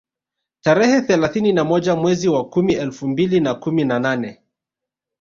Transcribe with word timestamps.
Tarehe 0.61 1.01
thelathini 1.01 1.53
na 1.53 1.63
moja 1.63 1.95
mwezi 1.95 2.29
wa 2.29 2.49
kumi 2.49 2.73
elfu 2.73 3.07
mbili 3.07 3.39
na 3.39 3.55
kumi 3.55 3.83
na 3.85 3.99
nane 3.99 4.41